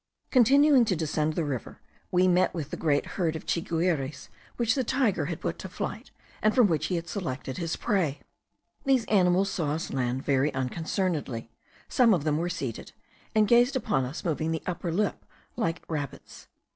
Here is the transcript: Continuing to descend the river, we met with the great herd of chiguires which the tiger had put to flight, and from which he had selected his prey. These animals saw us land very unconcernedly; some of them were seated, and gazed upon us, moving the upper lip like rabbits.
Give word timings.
Continuing 0.31 0.83
to 0.85 0.95
descend 0.95 1.33
the 1.33 1.45
river, 1.45 1.79
we 2.09 2.27
met 2.27 2.55
with 2.55 2.71
the 2.71 2.75
great 2.75 3.05
herd 3.05 3.35
of 3.35 3.45
chiguires 3.45 4.29
which 4.57 4.73
the 4.73 4.83
tiger 4.83 5.25
had 5.27 5.39
put 5.39 5.59
to 5.59 5.69
flight, 5.69 6.09
and 6.41 6.55
from 6.55 6.65
which 6.65 6.87
he 6.87 6.95
had 6.95 7.07
selected 7.07 7.57
his 7.57 7.75
prey. 7.75 8.19
These 8.83 9.05
animals 9.05 9.51
saw 9.51 9.73
us 9.73 9.93
land 9.93 10.23
very 10.23 10.51
unconcernedly; 10.55 11.51
some 11.87 12.15
of 12.15 12.23
them 12.23 12.37
were 12.37 12.49
seated, 12.49 12.93
and 13.35 13.47
gazed 13.47 13.75
upon 13.75 14.05
us, 14.05 14.25
moving 14.25 14.49
the 14.49 14.63
upper 14.65 14.91
lip 14.91 15.23
like 15.55 15.83
rabbits. 15.87 16.47